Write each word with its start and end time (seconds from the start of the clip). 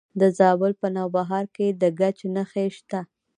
د 0.19 0.21
زابل 0.39 0.71
په 0.81 0.87
نوبهار 0.97 1.45
کې 1.55 1.67
د 1.81 1.83
ګچ 1.99 2.17
نښې 2.35 2.65
شته. 2.77 2.99